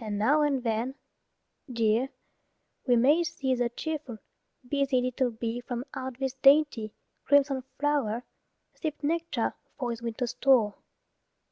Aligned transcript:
And 0.00 0.18
now 0.18 0.42
and 0.42 0.64
then, 0.64 0.96
dear, 1.72 2.08
we 2.84 2.96
may 2.96 3.22
see 3.22 3.54
The 3.54 3.68
cheerful, 3.68 4.18
busy 4.68 5.00
little 5.00 5.30
bee 5.30 5.60
From 5.60 5.84
out 5.94 6.18
this 6.18 6.32
dainty, 6.34 6.94
crimson 7.26 7.62
flow'r, 7.78 8.24
Sip 8.74 9.00
nectar 9.04 9.54
for 9.78 9.90
his 9.92 10.02
winter 10.02 10.26
store. 10.26 10.74